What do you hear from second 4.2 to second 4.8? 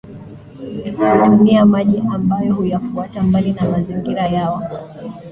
yao